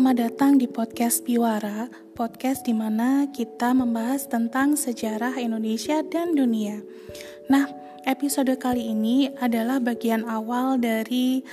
[0.00, 1.84] Selamat datang di podcast Biwara,
[2.16, 6.80] podcast di mana kita membahas tentang sejarah Indonesia dan dunia.
[7.52, 7.68] Nah,
[8.08, 11.44] episode kali ini adalah bagian awal dari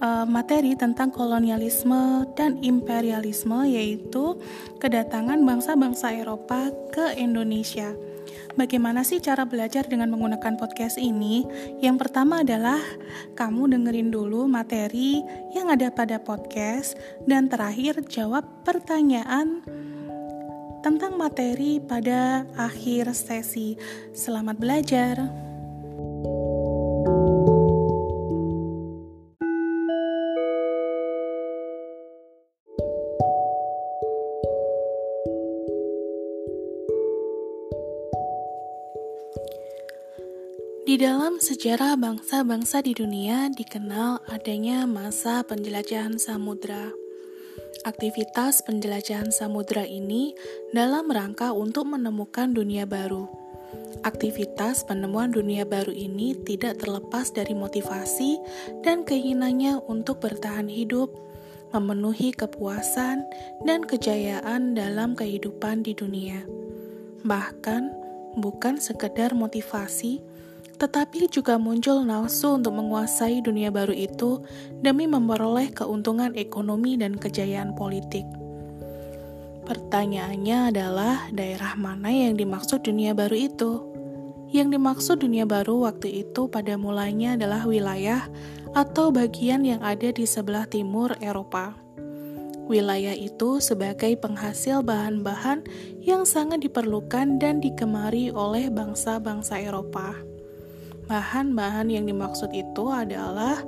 [0.00, 4.40] uh, materi tentang kolonialisme dan imperialisme, yaitu
[4.80, 7.92] kedatangan bangsa-bangsa Eropa ke Indonesia.
[8.52, 11.48] Bagaimana sih cara belajar dengan menggunakan podcast ini?
[11.80, 12.80] Yang pertama adalah
[13.32, 15.24] kamu dengerin dulu materi
[15.56, 19.64] yang ada pada podcast dan terakhir jawab pertanyaan
[20.84, 23.78] tentang materi pada akhir sesi.
[24.12, 25.51] Selamat belajar.
[40.92, 46.92] Di dalam sejarah bangsa-bangsa di dunia dikenal adanya masa penjelajahan samudra.
[47.88, 50.36] Aktivitas penjelajahan samudra ini
[50.76, 53.24] dalam rangka untuk menemukan dunia baru.
[54.04, 58.36] Aktivitas penemuan dunia baru ini tidak terlepas dari motivasi
[58.84, 61.08] dan keinginannya untuk bertahan hidup,
[61.72, 63.24] memenuhi kepuasan
[63.64, 66.44] dan kejayaan dalam kehidupan di dunia.
[67.24, 67.82] Bahkan,
[68.36, 70.31] bukan sekedar motivasi,
[70.76, 74.44] tetapi juga muncul nafsu untuk menguasai dunia baru itu
[74.80, 78.24] demi memperoleh keuntungan ekonomi dan kejayaan politik.
[79.62, 83.72] Pertanyaannya adalah daerah mana yang dimaksud dunia baru itu?
[84.52, 88.28] Yang dimaksud dunia baru waktu itu pada mulanya adalah wilayah
[88.76, 91.78] atau bagian yang ada di sebelah timur Eropa.
[92.68, 95.64] Wilayah itu sebagai penghasil bahan-bahan
[96.02, 100.31] yang sangat diperlukan dan digemari oleh bangsa-bangsa Eropa.
[101.10, 103.58] Bahan-bahan yang dimaksud itu adalah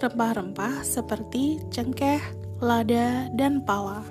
[0.00, 2.18] rempah-rempah seperti cengkeh,
[2.58, 4.02] lada, dan pala.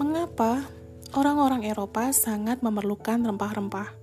[0.00, 0.66] Mengapa
[1.14, 3.94] orang-orang Eropa sangat memerlukan rempah-rempah?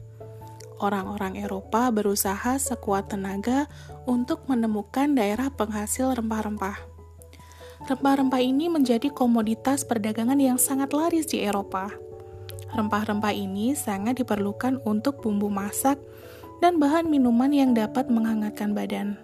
[0.78, 3.66] Orang-orang Eropa berusaha sekuat tenaga
[4.06, 6.78] untuk menemukan daerah penghasil rempah-rempah.
[7.90, 11.90] Rempah-rempah ini menjadi komoditas perdagangan yang sangat laris di Eropa.
[12.78, 15.98] Rempah-rempah ini sangat diperlukan untuk bumbu masak
[16.64, 19.18] dan bahan minuman yang dapat menghangatkan badan.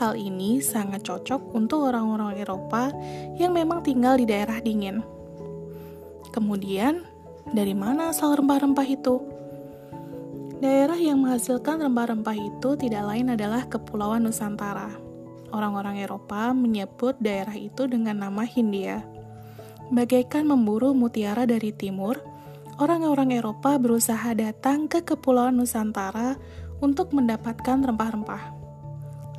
[0.00, 2.88] Hal ini sangat cocok untuk orang-orang Eropa
[3.36, 5.04] yang memang tinggal di daerah dingin.
[6.32, 7.04] Kemudian,
[7.52, 9.20] dari mana asal rempah-rempah itu?
[10.60, 14.92] Daerah yang menghasilkan rempah-rempah itu tidak lain adalah Kepulauan Nusantara.
[15.50, 19.02] Orang-orang Eropa menyebut daerah itu dengan nama Hindia.
[19.90, 22.22] Bagaikan memburu mutiara dari timur,
[22.80, 26.40] orang-orang Eropa berusaha datang ke Kepulauan Nusantara
[26.80, 28.56] untuk mendapatkan rempah-rempah.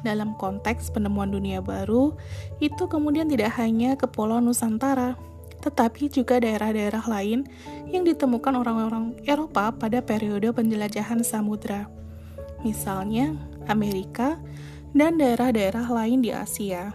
[0.06, 2.14] Dalam konteks penemuan dunia baru,
[2.62, 5.18] itu kemudian tidak hanya Kepulauan Nusantara,
[5.66, 7.50] tetapi juga daerah-daerah lain
[7.90, 11.90] yang ditemukan orang-orang Eropa pada periode penjelajahan samudra.
[12.62, 13.34] Misalnya,
[13.66, 14.38] Amerika
[14.94, 16.94] dan daerah-daerah lain di Asia.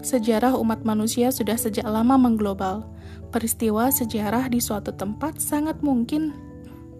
[0.00, 2.88] Sejarah umat manusia sudah sejak lama mengglobal
[3.30, 6.34] peristiwa sejarah di suatu tempat sangat mungkin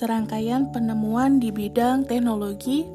[0.00, 2.88] Serangkaian penemuan di bidang teknologi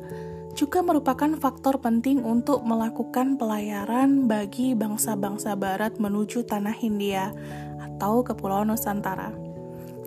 [0.58, 7.30] juga merupakan faktor penting untuk melakukan pelayaran bagi bangsa-bangsa barat menuju tanah Hindia
[7.78, 9.30] atau Kepulauan Nusantara.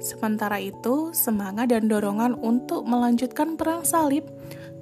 [0.03, 4.27] Sementara itu, semangat dan dorongan untuk melanjutkan perang salib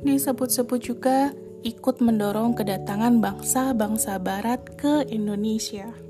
[0.00, 1.36] disebut-sebut juga
[1.68, 6.05] ikut mendorong kedatangan bangsa-bangsa barat ke Indonesia.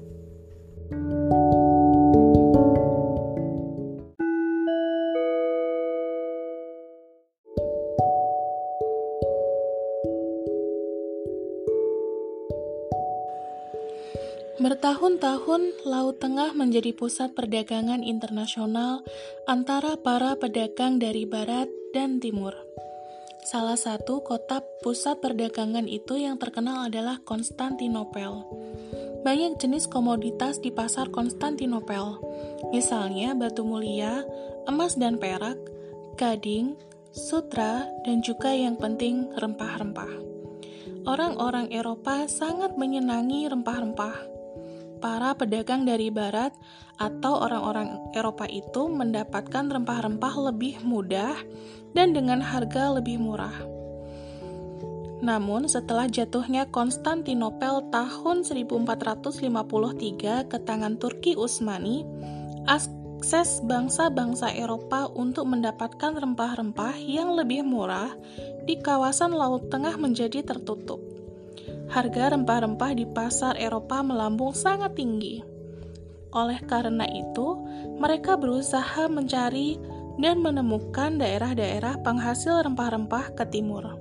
[14.56, 19.04] Bertahun-tahun, Laut Tengah menjadi pusat perdagangan internasional
[19.44, 22.56] antara para pedagang dari barat dan timur.
[23.44, 28.48] Salah satu kota pusat perdagangan itu yang terkenal adalah Konstantinopel.
[29.28, 32.16] Banyak jenis komoditas di pasar Konstantinopel,
[32.72, 34.24] misalnya batu mulia,
[34.64, 35.60] emas dan perak,
[36.16, 36.80] gading,
[37.12, 40.24] sutra, dan juga yang penting rempah-rempah.
[41.04, 44.35] Orang-orang Eropa sangat menyenangi rempah-rempah
[44.98, 46.50] para pedagang dari barat
[46.96, 51.36] atau orang-orang Eropa itu mendapatkan rempah-rempah lebih mudah
[51.92, 53.76] dan dengan harga lebih murah.
[55.24, 62.04] Namun, setelah jatuhnya Konstantinopel tahun 1453 ke tangan Turki Utsmani,
[62.68, 68.12] akses bangsa-bangsa Eropa untuk mendapatkan rempah-rempah yang lebih murah
[68.68, 71.05] di kawasan Laut Tengah menjadi tertutup
[71.96, 75.40] harga rempah-rempah di pasar Eropa melambung sangat tinggi.
[76.36, 77.56] Oleh karena itu,
[77.96, 79.80] mereka berusaha mencari
[80.20, 83.96] dan menemukan daerah-daerah penghasil rempah-rempah ke timur.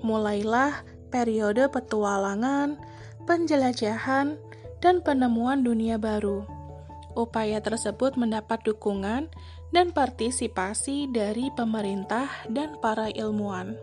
[0.00, 0.80] Mulailah
[1.12, 2.80] periode petualangan,
[3.28, 4.40] penjelajahan,
[4.80, 6.48] dan penemuan dunia baru.
[7.12, 9.28] Upaya tersebut mendapat dukungan
[9.76, 13.76] dan partisipasi dari pemerintah dan para ilmuwan.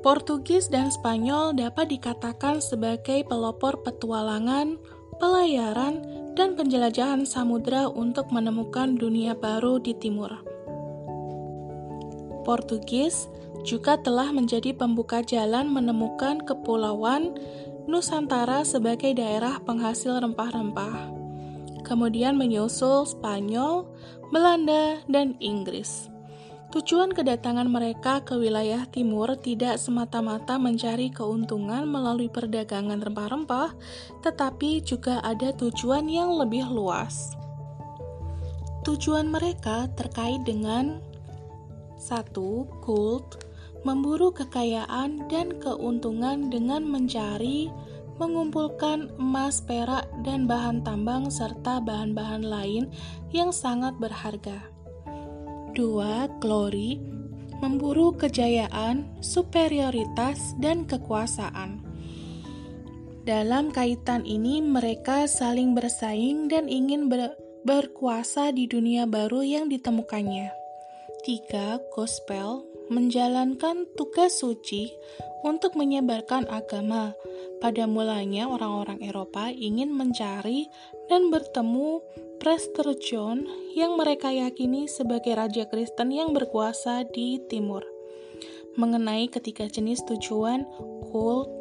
[0.00, 4.80] Portugis dan Spanyol dapat dikatakan sebagai pelopor petualangan,
[5.20, 6.00] pelayaran,
[6.32, 10.40] dan penjelajahan samudera untuk menemukan dunia baru di timur.
[12.48, 13.28] Portugis
[13.60, 17.36] juga telah menjadi pembuka jalan menemukan kepulauan
[17.84, 21.12] Nusantara sebagai daerah penghasil rempah-rempah.
[21.84, 23.84] Kemudian menyusul Spanyol,
[24.32, 26.08] Belanda, dan Inggris.
[26.70, 33.74] Tujuan kedatangan mereka ke wilayah timur tidak semata-mata mencari keuntungan melalui perdagangan rempah-rempah,
[34.22, 37.34] tetapi juga ada tujuan yang lebih luas.
[38.86, 41.02] Tujuan mereka terkait dengan
[41.98, 43.42] satu, kult,
[43.82, 47.66] memburu kekayaan dan keuntungan dengan mencari,
[48.22, 52.86] mengumpulkan emas, perak, dan bahan tambang serta bahan-bahan lain
[53.34, 54.79] yang sangat berharga.
[55.80, 56.44] 2.
[56.44, 57.00] Glory
[57.64, 61.80] memburu kejayaan, superioritas, dan kekuasaan.
[63.24, 67.32] Dalam kaitan ini, mereka saling bersaing dan ingin ber
[67.64, 70.52] berkuasa di dunia baru yang ditemukannya.
[71.24, 71.80] 3.
[71.92, 74.88] Gospel menjalankan tugas suci
[75.44, 77.16] untuk menyebarkan agama.
[77.60, 80.64] Pada mulanya, orang-orang Eropa ingin mencari
[81.12, 82.00] dan bertemu
[82.40, 83.44] Prester John
[83.76, 87.84] yang mereka yakini sebagai raja Kristen yang berkuasa di timur.
[88.80, 90.64] Mengenai ketiga jenis tujuan,
[91.12, 91.52] cult,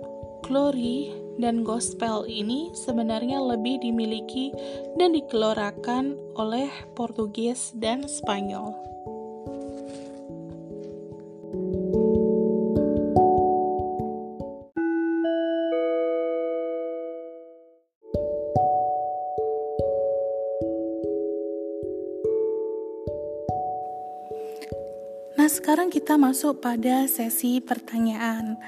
[0.48, 4.56] glory, dan gospel ini sebenarnya lebih dimiliki
[4.96, 8.72] dan dikelorakan oleh Portugis dan Spanyol.
[25.48, 28.60] Sekarang kita masuk pada sesi pertanyaan.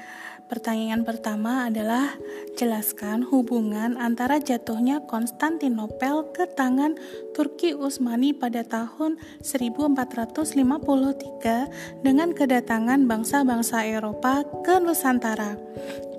[0.52, 2.12] Pertanyaan pertama adalah
[2.60, 6.92] jelaskan hubungan antara jatuhnya Konstantinopel ke tangan
[7.32, 15.56] Turki Utsmani pada tahun 1453 dengan kedatangan bangsa-bangsa Eropa ke Nusantara.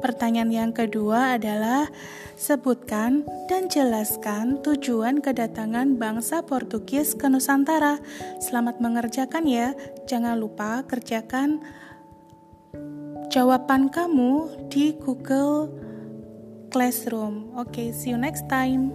[0.02, 1.86] Pertanyaan yang kedua adalah
[2.34, 8.02] sebutkan dan jelaskan tujuan kedatangan bangsa Portugis ke Nusantara.
[8.42, 9.78] Selamat mengerjakan ya.
[10.10, 11.62] Jangan lupa kerjakan
[13.34, 15.66] jawaban kamu di Google
[16.70, 17.50] Classroom.
[17.58, 18.94] Oke, okay, see you next time.